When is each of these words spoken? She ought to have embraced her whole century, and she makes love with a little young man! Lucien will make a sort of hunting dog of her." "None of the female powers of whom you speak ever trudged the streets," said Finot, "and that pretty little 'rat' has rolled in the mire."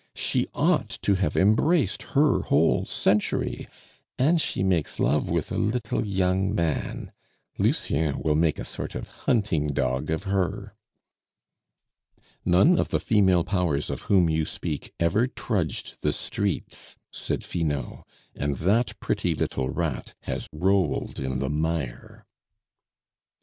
She 0.15 0.47
ought 0.55 0.89
to 1.03 1.13
have 1.13 1.37
embraced 1.37 2.01
her 2.17 2.39
whole 2.41 2.85
century, 2.87 3.67
and 4.17 4.41
she 4.41 4.63
makes 4.63 4.99
love 4.99 5.29
with 5.29 5.51
a 5.51 5.59
little 5.59 6.03
young 6.03 6.55
man! 6.55 7.11
Lucien 7.59 8.17
will 8.19 8.33
make 8.33 8.57
a 8.57 8.63
sort 8.63 8.95
of 8.95 9.07
hunting 9.29 9.67
dog 9.67 10.09
of 10.09 10.23
her." 10.23 10.73
"None 12.43 12.79
of 12.79 12.87
the 12.89 12.99
female 12.99 13.43
powers 13.43 13.91
of 13.91 14.01
whom 14.09 14.27
you 14.27 14.43
speak 14.43 14.91
ever 14.99 15.27
trudged 15.27 16.01
the 16.01 16.13
streets," 16.13 16.95
said 17.11 17.43
Finot, 17.43 18.03
"and 18.33 18.57
that 18.57 18.99
pretty 19.01 19.35
little 19.35 19.69
'rat' 19.69 20.15
has 20.21 20.47
rolled 20.51 21.19
in 21.19 21.37
the 21.37 21.49
mire." 21.51 22.25